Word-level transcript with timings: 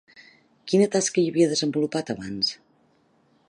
Quina 0.71 0.87
tasca 0.95 1.21
hi 1.23 1.27
havia 1.33 1.51
desenvolupat 1.51 2.13
abans? 2.15 2.51